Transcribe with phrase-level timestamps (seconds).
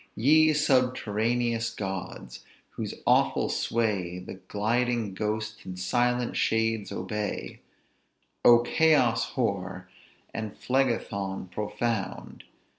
[0.15, 2.43] "Ye subterraneous gods!
[2.71, 7.59] whose awful sway The gliding ghosts, and silent shades obey:
[8.43, 9.91] O Chaos hoar!
[10.33, 12.45] and Phlegethon profound!